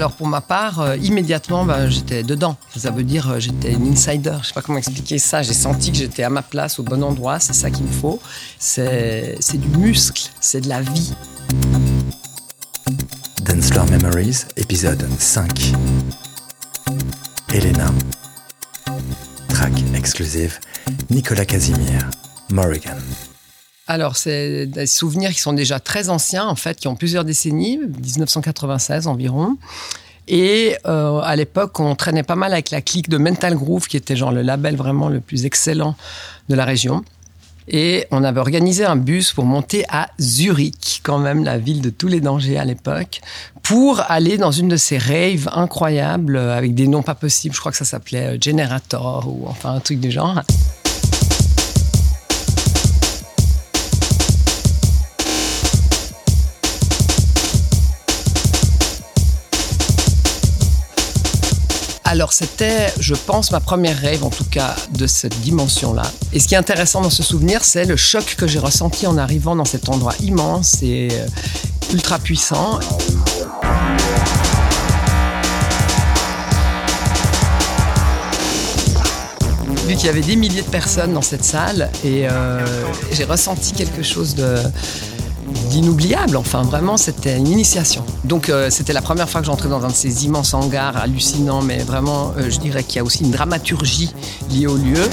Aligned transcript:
Alors 0.00 0.12
pour 0.12 0.28
ma 0.28 0.40
part, 0.40 0.80
euh, 0.80 0.96
immédiatement, 0.96 1.66
ben, 1.66 1.90
j'étais 1.90 2.22
dedans. 2.22 2.56
Ça 2.74 2.90
veut 2.90 3.02
dire 3.02 3.32
euh, 3.32 3.38
j'étais 3.38 3.72
une 3.72 3.92
insider. 3.92 4.32
Je 4.40 4.46
sais 4.46 4.54
pas 4.54 4.62
comment 4.62 4.78
expliquer 4.78 5.18
ça. 5.18 5.42
J'ai 5.42 5.52
senti 5.52 5.92
que 5.92 5.98
j'étais 5.98 6.22
à 6.22 6.30
ma 6.30 6.40
place, 6.40 6.78
au 6.78 6.82
bon 6.82 7.02
endroit. 7.04 7.38
C'est 7.38 7.52
ça 7.52 7.70
qu'il 7.70 7.84
me 7.84 7.92
faut. 7.92 8.18
C'est 8.58 9.36
du 9.52 9.68
muscle, 9.76 10.30
c'est 10.40 10.62
de 10.62 10.70
la 10.70 10.80
vie. 10.80 11.12
Memories, 13.90 14.46
épisode 14.56 15.06
5. 15.18 15.74
Elena. 17.52 17.92
Track 19.48 19.72
exclusive. 19.94 20.58
Nicolas 21.10 21.44
Casimir. 21.44 22.08
Morrigan. 22.50 22.96
Alors, 23.90 24.16
c'est 24.16 24.66
des 24.66 24.86
souvenirs 24.86 25.32
qui 25.32 25.40
sont 25.40 25.52
déjà 25.52 25.80
très 25.80 26.10
anciens, 26.10 26.46
en 26.46 26.54
fait, 26.54 26.78
qui 26.78 26.86
ont 26.86 26.94
plusieurs 26.94 27.24
décennies, 27.24 27.76
1996 27.76 29.08
environ. 29.08 29.56
Et 30.28 30.76
euh, 30.86 31.18
à 31.18 31.34
l'époque, 31.34 31.80
on 31.80 31.96
traînait 31.96 32.22
pas 32.22 32.36
mal 32.36 32.52
avec 32.52 32.70
la 32.70 32.82
clique 32.82 33.08
de 33.08 33.18
Mental 33.18 33.56
Groove, 33.56 33.88
qui 33.88 33.96
était 33.96 34.14
genre 34.14 34.30
le 34.30 34.42
label 34.42 34.76
vraiment 34.76 35.08
le 35.08 35.18
plus 35.18 35.44
excellent 35.44 35.96
de 36.48 36.54
la 36.54 36.64
région. 36.64 37.02
Et 37.66 38.06
on 38.12 38.22
avait 38.22 38.38
organisé 38.38 38.84
un 38.84 38.94
bus 38.94 39.32
pour 39.32 39.44
monter 39.44 39.84
à 39.88 40.10
Zurich, 40.20 41.00
quand 41.02 41.18
même 41.18 41.42
la 41.42 41.58
ville 41.58 41.80
de 41.80 41.90
tous 41.90 42.06
les 42.06 42.20
dangers 42.20 42.58
à 42.58 42.64
l'époque, 42.64 43.20
pour 43.64 44.02
aller 44.08 44.38
dans 44.38 44.52
une 44.52 44.68
de 44.68 44.76
ces 44.76 44.98
raves 44.98 45.50
incroyables 45.52 46.36
euh, 46.36 46.56
avec 46.56 46.76
des 46.76 46.86
noms 46.86 47.02
pas 47.02 47.16
possibles. 47.16 47.56
Je 47.56 47.60
crois 47.60 47.72
que 47.72 47.78
ça 47.78 47.84
s'appelait 47.84 48.36
euh, 48.36 48.38
Generator 48.40 49.26
ou 49.26 49.48
enfin 49.48 49.72
un 49.74 49.80
truc 49.80 49.98
du 49.98 50.12
genre. 50.12 50.42
Alors 62.10 62.32
c'était, 62.32 62.92
je 62.98 63.14
pense, 63.14 63.52
ma 63.52 63.60
première 63.60 63.96
rêve, 63.96 64.24
en 64.24 64.30
tout 64.30 64.42
cas, 64.42 64.74
de 64.90 65.06
cette 65.06 65.38
dimension-là. 65.42 66.02
Et 66.32 66.40
ce 66.40 66.48
qui 66.48 66.56
est 66.56 66.58
intéressant 66.58 67.02
dans 67.02 67.08
ce 67.08 67.22
souvenir, 67.22 67.62
c'est 67.62 67.84
le 67.84 67.94
choc 67.94 68.34
que 68.36 68.48
j'ai 68.48 68.58
ressenti 68.58 69.06
en 69.06 69.16
arrivant 69.16 69.54
dans 69.54 69.64
cet 69.64 69.88
endroit 69.88 70.14
immense 70.18 70.82
et 70.82 71.06
euh, 71.12 71.26
ultra 71.92 72.18
puissant. 72.18 72.80
Vu 79.86 79.94
qu'il 79.94 80.06
y 80.06 80.08
avait 80.08 80.20
des 80.20 80.34
milliers 80.34 80.62
de 80.62 80.68
personnes 80.68 81.14
dans 81.14 81.22
cette 81.22 81.44
salle 81.44 81.92
et 82.02 82.28
euh, 82.28 82.58
j'ai 83.12 83.24
ressenti 83.24 83.70
quelque 83.70 84.02
chose 84.02 84.34
de 84.34 84.56
d'inoubliable. 85.70 86.36
Enfin, 86.36 86.62
vraiment, 86.62 86.96
c'était 86.96 87.38
une 87.38 87.46
initiation. 87.46 88.04
Donc, 88.24 88.48
euh, 88.48 88.68
c'était 88.70 88.92
la 88.92 89.02
première 89.02 89.30
fois 89.30 89.40
que 89.40 89.46
j'entrais 89.46 89.68
dans 89.68 89.84
un 89.84 89.88
de 89.88 89.94
ces 89.94 90.26
immenses 90.26 90.52
hangars 90.52 90.96
hallucinants, 90.96 91.62
mais 91.62 91.78
vraiment, 91.78 92.34
euh, 92.36 92.50
je 92.50 92.58
dirais 92.58 92.82
qu'il 92.82 92.96
y 92.96 92.98
a 92.98 93.04
aussi 93.04 93.24
une 93.24 93.30
dramaturgie 93.30 94.12
liée 94.50 94.66
au 94.66 94.76
lieu. 94.76 95.08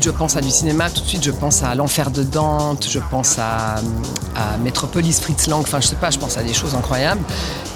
Je 0.00 0.10
pense 0.10 0.36
à 0.36 0.40
du 0.40 0.50
cinéma, 0.50 0.88
tout 0.88 1.02
de 1.02 1.06
suite, 1.06 1.24
je 1.24 1.30
pense 1.30 1.62
à 1.62 1.74
L'Enfer 1.74 2.10
de 2.10 2.22
Dante, 2.22 2.86
je 2.88 3.00
pense 3.10 3.38
à, 3.38 3.76
à 4.36 4.56
Metropolis, 4.62 5.20
Fritz 5.20 5.48
Lang, 5.48 5.60
enfin, 5.60 5.80
je 5.80 5.88
sais 5.88 5.96
pas, 5.96 6.10
je 6.10 6.18
pense 6.18 6.38
à 6.38 6.42
des 6.42 6.54
choses 6.54 6.74
incroyables 6.74 7.20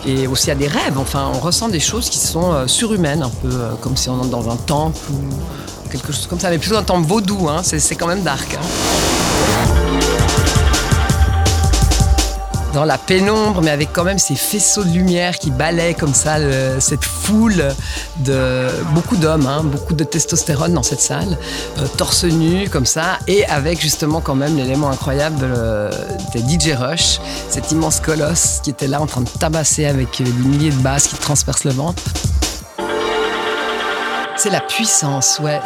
et 0.06 0.27
aussi 0.27 0.50
à 0.50 0.55
des 0.55 0.69
rêves. 0.69 0.98
Enfin, 0.98 1.31
on 1.34 1.39
ressent 1.39 1.69
des 1.69 1.81
choses 1.81 2.08
qui 2.08 2.19
sont 2.19 2.53
euh, 2.53 2.67
surhumaines, 2.67 3.23
un 3.23 3.31
peu 3.31 3.50
euh, 3.50 3.75
comme 3.81 3.97
si 3.97 4.08
on 4.08 4.14
entre 4.14 4.31
dans 4.31 4.48
un 4.48 4.56
temple 4.56 4.98
ou 5.11 5.89
quelque 5.91 6.12
chose 6.12 6.27
comme 6.27 6.41
ça, 6.41 6.48
mais 6.48 6.58
plutôt 6.58 6.77
un 6.77 6.83
temple 6.83 7.06
vaudou. 7.06 7.48
Hein. 7.48 7.62
C'est 7.62 7.97
quand 7.97 8.06
même 8.06 8.23
dark. 8.23 8.55
Hein. 8.55 8.67
Dans 12.77 12.85
la 12.85 12.98
pénombre, 12.98 13.63
mais 13.63 13.70
avec 13.70 13.89
quand 13.95 14.05
même 14.05 14.19
ces 14.19 14.35
faisceaux 14.35 14.85
de 14.85 14.91
lumière 14.91 15.39
qui 15.39 15.51
balaient 15.51 15.95
comme 15.95 16.13
ça 16.13 16.35
cette 16.79 17.07
foule 17.07 17.64
de 18.19 18.67
beaucoup 18.92 19.17
d'hommes, 19.17 19.47
hein, 19.47 19.63
beaucoup 19.64 19.95
de 19.95 20.05
testostérone 20.05 20.75
dans 20.75 20.83
cette 20.83 21.01
salle, 21.01 21.39
euh, 21.79 21.86
torse 21.97 22.25
nu 22.25 22.69
comme 22.69 22.85
ça, 22.85 23.19
et 23.29 23.47
avec 23.47 23.81
justement 23.81 24.20
quand 24.20 24.35
même 24.35 24.59
l'élément 24.59 24.91
incroyable 24.91 25.39
euh, 25.42 25.91
des 26.35 26.41
DJ 26.41 26.75
Rush, 26.77 27.19
cet 27.48 27.73
immense 27.73 27.98
colosse 28.01 28.61
qui 28.63 28.69
était 28.69 28.89
là 28.89 29.01
en 29.01 29.07
train 29.07 29.23
de 29.23 29.31
tabasser 29.31 29.86
avec 29.86 30.23
des 30.23 30.31
milliers 30.31 30.69
de 30.69 30.83
basses 30.83 31.07
qui 31.07 31.17
transpercent 31.17 31.65
le 31.65 31.73
ventre. 31.73 32.03
C'est 34.36 34.51
la 34.51 34.61
puissance, 34.61 35.41
ouais. 35.42 35.61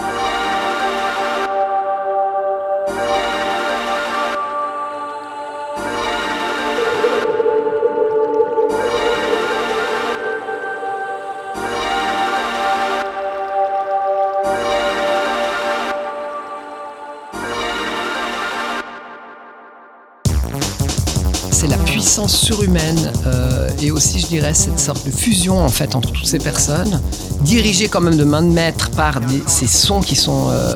Surhumaine 22.11 23.13
euh, 23.27 23.69
et 23.81 23.93
aussi, 23.93 24.19
je 24.19 24.27
dirais, 24.27 24.53
cette 24.53 24.81
sorte 24.81 25.07
de 25.07 25.13
fusion 25.13 25.65
en 25.65 25.69
fait 25.69 25.95
entre 25.95 26.11
toutes 26.11 26.27
ces 26.27 26.39
personnes, 26.39 27.01
dirigées 27.43 27.89
quand 27.89 28.01
même 28.01 28.17
de 28.17 28.25
main 28.25 28.43
de 28.43 28.49
maître 28.49 28.91
par 28.91 29.21
ces 29.47 29.69
sons 29.69 30.01
qui 30.01 30.17
sont 30.17 30.49
euh, 30.51 30.75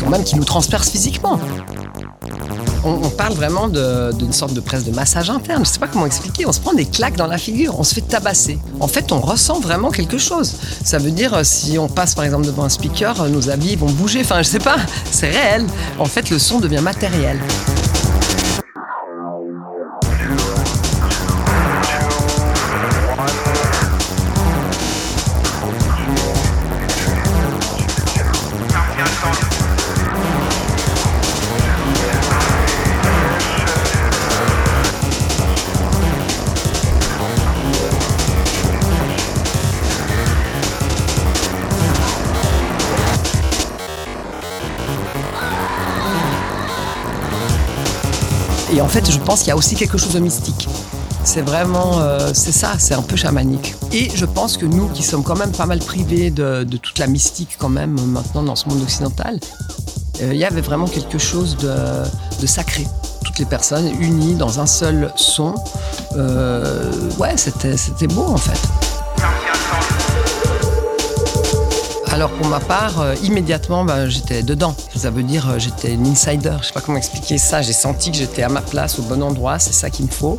quand 0.00 0.08
même 0.08 0.22
qui 0.22 0.36
nous 0.36 0.44
transpercent 0.44 0.90
physiquement. 0.90 1.40
On, 2.84 3.10
parle 3.10 3.34
vraiment 3.34 3.66
d'une 3.66 4.32
sorte 4.32 4.54
de 4.54 4.60
presse 4.60 4.84
de 4.84 4.92
massage 4.92 5.28
interne. 5.28 5.64
Je 5.64 5.70
sais 5.72 5.80
pas 5.80 5.88
comment 5.88 6.06
expliquer. 6.06 6.46
On 6.46 6.52
se 6.52 6.60
prend 6.60 6.72
des 6.72 6.84
claques 6.84 7.16
dans 7.16 7.26
la 7.26 7.36
figure, 7.36 7.76
on 7.80 7.82
se 7.82 7.94
fait 7.94 8.00
tabasser. 8.00 8.60
En 8.78 8.86
fait, 8.86 9.10
on 9.10 9.18
ressent 9.18 9.58
vraiment 9.58 9.90
quelque 9.90 10.18
chose. 10.18 10.54
Ça 10.84 10.98
veut 10.98 11.10
dire 11.10 11.34
euh, 11.34 11.42
si 11.42 11.80
on 11.80 11.88
passe 11.88 12.14
par 12.14 12.24
exemple 12.24 12.46
devant 12.46 12.62
un 12.62 12.68
speaker, 12.68 13.28
nos 13.28 13.50
habits 13.50 13.74
vont 13.74 13.90
bouger. 13.90 14.20
Enfin, 14.20 14.38
je 14.42 14.48
sais 14.48 14.60
pas. 14.60 14.76
C'est 15.10 15.30
réel. 15.30 15.66
En 15.98 16.04
fait, 16.04 16.30
le 16.30 16.38
son 16.38 16.60
devient 16.60 16.80
matériel. 16.80 17.40
En 48.86 48.88
fait, 48.88 49.10
je 49.10 49.18
pense 49.18 49.40
qu'il 49.40 49.48
y 49.48 49.50
a 49.50 49.56
aussi 49.56 49.74
quelque 49.74 49.98
chose 49.98 50.12
de 50.12 50.20
mystique. 50.20 50.68
C'est 51.24 51.42
vraiment, 51.42 51.98
euh, 51.98 52.30
c'est 52.34 52.52
ça, 52.52 52.74
c'est 52.78 52.94
un 52.94 53.02
peu 53.02 53.16
chamanique. 53.16 53.74
Et 53.90 54.08
je 54.14 54.24
pense 54.24 54.56
que 54.56 54.64
nous, 54.64 54.86
qui 54.90 55.02
sommes 55.02 55.24
quand 55.24 55.34
même 55.34 55.50
pas 55.50 55.66
mal 55.66 55.80
privés 55.80 56.30
de, 56.30 56.62
toute 56.62 57.00
la 57.00 57.08
mystique 57.08 57.56
quand 57.58 57.68
même 57.68 58.00
maintenant 58.06 58.44
dans 58.44 58.54
ce 58.54 58.68
monde 58.68 58.80
occidental, 58.80 59.40
euh, 60.22 60.32
il 60.32 60.38
y 60.38 60.44
avait 60.44 60.60
vraiment 60.60 60.86
quelque 60.86 61.18
chose 61.18 61.56
de, 61.56 62.46
sacré. 62.46 62.86
Toutes 63.24 63.40
les 63.40 63.44
personnes 63.44 63.90
unies 64.00 64.36
dans 64.36 64.60
un 64.60 64.66
seul 64.66 65.12
son. 65.16 65.56
Euh, 66.16 66.92
ouais, 67.18 67.36
c'était 67.36 68.06
beau 68.06 68.26
en 68.26 68.36
fait. 68.36 68.85
Alors 72.16 72.30
pour 72.30 72.46
ma 72.46 72.60
part, 72.60 72.98
euh, 73.02 73.14
immédiatement, 73.24 73.84
ben, 73.84 74.08
j'étais 74.08 74.42
dedans. 74.42 74.74
Ça 74.96 75.10
veut 75.10 75.22
dire 75.22 75.50
euh, 75.50 75.58
j'étais 75.58 75.92
une 75.92 76.06
insider. 76.06 76.56
Je 76.62 76.68
sais 76.68 76.72
pas 76.72 76.80
comment 76.80 76.96
expliquer 76.96 77.36
ça. 77.36 77.60
J'ai 77.60 77.74
senti 77.74 78.10
que 78.10 78.16
j'étais 78.16 78.42
à 78.42 78.48
ma 78.48 78.62
place, 78.62 78.98
au 78.98 79.02
bon 79.02 79.22
endroit. 79.22 79.58
C'est 79.58 79.74
ça 79.74 79.90
qu'il 79.90 80.06
me 80.06 80.10
faut. 80.10 80.38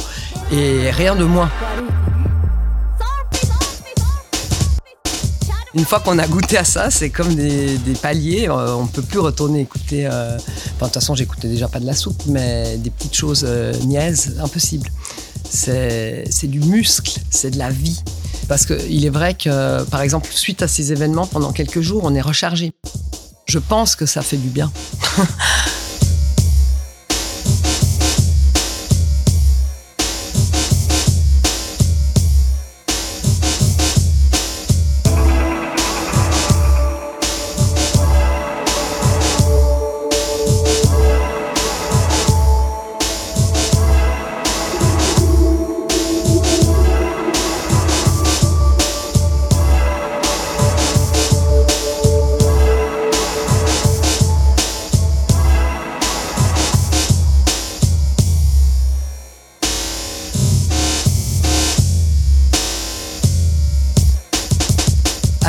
Et 0.51 0.89
rien 0.89 1.15
de 1.15 1.23
moins. 1.23 1.51
Une 5.75 5.85
fois 5.85 5.99
qu'on 5.99 6.17
a 6.17 6.25
goûté 6.25 6.57
à 6.57 6.63
ça, 6.63 6.89
c'est 6.89 7.11
comme 7.11 7.35
des, 7.35 7.77
paliers. 8.01 8.49
euh, 8.49 8.73
on 8.73 8.87
peut 8.87 9.03
plus 9.03 9.19
retourner 9.19 9.59
écouter. 9.61 10.07
euh, 10.11 10.35
Enfin, 10.35 10.47
de 10.79 10.83
toute 10.85 10.93
façon, 10.95 11.13
j'écoutais 11.13 11.47
déjà 11.47 11.67
pas 11.67 11.79
de 11.79 11.85
la 11.85 11.93
soupe, 11.93 12.23
mais 12.25 12.77
des 12.77 12.89
petites 12.89 13.15
choses 13.15 13.45
niaises, 13.85 14.35
impossible. 14.41 14.89
C'est 15.47 16.25
du 16.47 16.59
muscle, 16.59 17.19
c'est 17.29 17.51
de 17.51 17.59
la 17.59 17.69
vie. 17.69 18.01
Parce 18.47 18.65
qu'il 18.65 19.05
est 19.05 19.09
vrai 19.09 19.33
que, 19.33 19.83
par 19.85 20.01
exemple, 20.01 20.29
suite 20.31 20.61
à 20.61 20.67
ces 20.67 20.91
événements, 20.91 21.27
pendant 21.27 21.51
quelques 21.51 21.81
jours, 21.81 22.01
on 22.03 22.13
est 22.15 22.21
rechargé. 22.21 22.71
Je 23.45 23.59
pense 23.59 23.95
que 23.95 24.05
ça 24.05 24.21
fait 24.21 24.37
du 24.37 24.49
bien. 24.49 24.71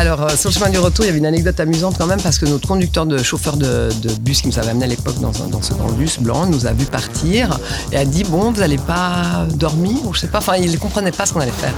Alors, 0.08 0.22
euh, 0.22 0.36
sur 0.36 0.48
le 0.48 0.54
chemin 0.54 0.70
du 0.70 0.78
retour, 0.78 1.04
il 1.04 1.08
y 1.08 1.10
avait 1.10 1.18
une 1.18 1.26
anecdote 1.26 1.60
amusante 1.60 1.96
quand 1.98 2.06
même 2.06 2.22
parce 2.22 2.38
que 2.38 2.46
notre 2.46 2.66
conducteur 2.66 3.04
de 3.04 3.18
chauffeur 3.18 3.58
de, 3.58 3.90
bus 4.22 4.40
qui 4.40 4.48
nous 4.48 4.58
avait 4.58 4.70
amené 4.70 4.86
à 4.86 4.88
l'époque 4.88 5.20
dans, 5.20 5.32
dans 5.50 5.60
ce 5.60 5.74
grand 5.74 5.92
bus 5.92 6.18
blanc 6.18 6.46
nous 6.46 6.66
a 6.66 6.72
vu 6.72 6.86
partir 6.86 7.58
et 7.92 7.98
a 7.98 8.06
dit 8.06 8.24
Bon, 8.24 8.50
vous 8.50 8.60
n'allez 8.60 8.78
pas 8.78 9.46
dormir 9.56 9.98
ou 10.06 10.14
je 10.14 10.20
sais 10.20 10.28
pas. 10.28 10.38
Enfin, 10.38 10.56
il 10.56 10.72
ne 10.72 10.76
comprenait 10.78 11.12
pas 11.12 11.26
ce 11.26 11.34
qu'on 11.34 11.40
allait 11.40 11.50
faire. 11.50 11.74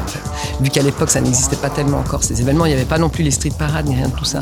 Vu 0.60 0.70
qu'à 0.70 0.82
l'époque, 0.82 1.10
ça 1.10 1.20
n'existait 1.20 1.56
pas 1.56 1.70
tellement 1.70 1.98
encore 1.98 2.22
ces 2.22 2.40
événements, 2.40 2.66
il 2.66 2.68
n'y 2.68 2.76
avait 2.76 2.84
pas 2.84 2.98
non 2.98 3.08
plus 3.08 3.24
les 3.24 3.32
street 3.32 3.50
parades 3.58 3.88
ni 3.88 3.96
rien 3.96 4.06
de 4.06 4.14
tout 4.14 4.24
ça. 4.24 4.38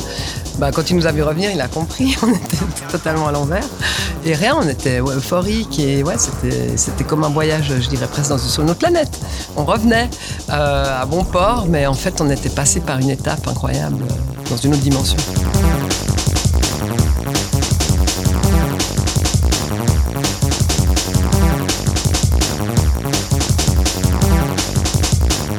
Bah, 0.59 0.69
quand 0.71 0.87
il 0.91 0.95
nous 0.95 1.07
a 1.07 1.11
vu 1.11 1.23
revenir, 1.23 1.49
il 1.49 1.59
a 1.59 1.67
compris. 1.67 2.15
On 2.21 2.29
était 2.29 2.57
totalement 2.91 3.27
à 3.27 3.31
l'envers. 3.31 3.65
Et 4.23 4.35
rien, 4.35 4.55
on 4.61 4.67
était 4.67 4.99
ouais, 4.99 5.15
euphorique 5.15 5.79
et 5.79 6.03
ouais, 6.03 6.15
c'était 6.75 7.05
comme 7.05 7.23
un 7.23 7.29
voyage, 7.29 7.73
je 7.79 7.87
dirais 7.87 8.05
presque 8.05 8.37
sur 8.37 8.63
une 8.63 8.69
autre 8.69 8.79
planète. 8.79 9.17
On 9.55 9.63
revenait 9.63 10.09
euh, 10.49 11.01
à 11.01 11.05
bon 11.05 11.23
port, 11.23 11.67
mais 11.69 11.87
en 11.87 11.93
fait, 11.93 12.19
on 12.19 12.29
était 12.29 12.49
passé 12.49 12.81
par 12.81 12.99
une 12.99 13.09
étape 13.09 13.47
incroyable 13.47 13.78
dans 14.49 14.57
une 14.57 14.73
autre 14.73 14.81
dimension. 14.81 15.17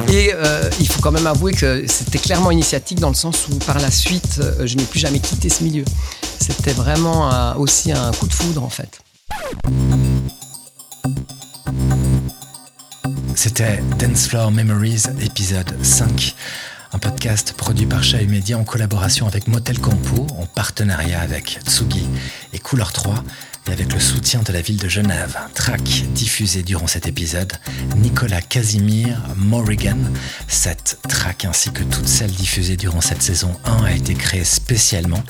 Et 0.09 0.33
euh, 0.33 0.69
il 0.79 0.87
faut 0.87 1.01
quand 1.01 1.11
même 1.11 1.25
avouer 1.25 1.53
que 1.53 1.85
c'était 1.87 2.19
clairement 2.19 2.51
initiatique 2.51 2.99
dans 2.99 3.09
le 3.09 3.15
sens 3.15 3.47
où 3.47 3.55
par 3.55 3.79
la 3.79 3.89
suite, 3.89 4.39
euh, 4.39 4.67
je 4.67 4.75
n'ai 4.75 4.83
plus 4.83 4.99
jamais 4.99 5.19
quitté 5.19 5.49
ce 5.49 5.63
milieu. 5.63 5.85
C'était 6.39 6.73
vraiment 6.73 7.29
aussi 7.57 7.91
un 7.91 8.11
coup 8.11 8.27
de 8.27 8.33
foudre 8.33 8.63
en 8.63 8.69
fait. 8.69 8.99
C'était 13.35 13.81
Dance 13.97 14.27
Floor 14.27 14.51
Memories, 14.51 15.03
épisode 15.21 15.73
5. 15.81 16.35
Un 16.93 16.99
podcast 16.99 17.53
produit 17.53 17.85
par 17.85 18.03
Chahut 18.03 18.27
Media 18.27 18.57
en 18.57 18.65
collaboration 18.65 19.25
avec 19.25 19.47
Motel 19.47 19.79
Campo, 19.79 20.27
en 20.37 20.45
partenariat 20.45 21.21
avec 21.21 21.59
Tsugi 21.65 22.05
et 22.53 22.59
Couleur 22.59 22.91
3 22.91 23.23
et 23.67 23.71
avec 23.71 23.93
le 23.93 23.99
soutien 23.99 24.41
de 24.41 24.51
la 24.51 24.61
ville 24.61 24.77
de 24.77 24.89
Genève. 24.89 25.37
Track 25.53 25.83
diffusé 26.13 26.63
durant 26.63 26.87
cet 26.87 27.07
épisode, 27.07 27.53
Nicolas 27.97 28.41
Casimir 28.41 29.19
Morrigan. 29.35 29.97
Cette 30.47 30.97
track 31.07 31.45
ainsi 31.45 31.71
que 31.71 31.83
toutes 31.83 32.07
celles 32.07 32.31
diffusées 32.31 32.75
durant 32.75 33.01
cette 33.01 33.21
saison 33.21 33.55
1 33.65 33.83
a 33.83 33.91
été 33.91 34.15
créée 34.15 34.43
spécialement 34.43 35.23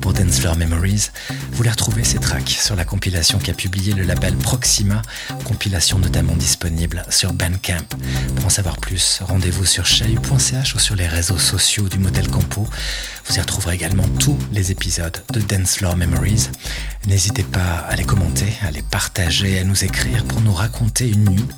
pour 0.00 0.12
Dance 0.12 0.40
Floor 0.40 0.56
Memories. 0.56 1.10
Vous 1.52 1.62
les 1.62 1.70
retrouvez 1.70 2.02
ces 2.02 2.18
tracks 2.18 2.48
sur 2.48 2.74
la 2.74 2.84
compilation 2.84 3.38
qu'a 3.38 3.54
publié 3.54 3.92
le 3.92 4.02
label 4.02 4.34
Proxima, 4.34 5.02
compilation 5.44 5.98
notamment 5.98 6.34
disponible 6.34 7.04
sur 7.08 7.32
Bandcamp. 7.32 7.86
Pour 8.34 8.46
en 8.46 8.50
savoir 8.50 8.78
plus, 8.78 9.20
rendez-vous 9.22 9.64
sur 9.64 9.86
chahut.ch 9.86 10.74
ou 10.74 10.78
sur 10.80 10.96
les 10.96 11.06
réseaux 11.06 11.38
sociaux 11.38 11.88
du 11.88 11.98
Motel 11.98 12.28
Campo. 12.28 12.68
Vous 13.28 13.36
y 13.36 13.40
retrouverez 13.40 13.74
également 13.74 14.06
tous 14.20 14.38
les 14.52 14.70
épisodes 14.70 15.22
de 15.32 15.40
Dance 15.40 15.76
Floor 15.76 15.96
Memories. 15.96 16.48
N'hésitez 17.06 17.42
pas 17.42 17.84
à 17.88 17.96
les 17.96 18.04
commenter, 18.04 18.52
à 18.62 18.70
les 18.70 18.82
partager, 18.82 19.58
à 19.58 19.64
nous 19.64 19.84
écrire 19.84 20.24
pour 20.24 20.40
nous 20.40 20.52
raconter 20.52 21.08
une 21.08 21.28
nuit 21.30 21.48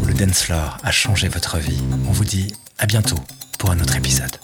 où 0.00 0.06
le 0.06 0.14
dance 0.14 0.42
floor 0.42 0.78
a 0.82 0.90
changé 0.90 1.28
votre 1.28 1.58
vie. 1.58 1.82
On 2.08 2.12
vous 2.12 2.24
dit 2.24 2.54
à 2.78 2.86
bientôt 2.86 3.18
pour 3.58 3.70
un 3.70 3.80
autre 3.80 3.96
épisode. 3.96 4.36